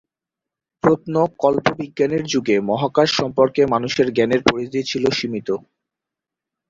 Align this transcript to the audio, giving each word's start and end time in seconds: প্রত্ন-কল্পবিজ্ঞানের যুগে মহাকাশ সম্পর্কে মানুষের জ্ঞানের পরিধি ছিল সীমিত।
প্রত্ন-কল্পবিজ্ঞানের 0.83 2.23
যুগে 2.25 2.55
মহাকাশ 2.69 3.09
সম্পর্কে 3.15 3.61
মানুষের 3.65 4.07
জ্ঞানের 4.13 4.41
পরিধি 4.43 4.81
ছিল 4.83 5.03
সীমিত। 5.09 5.49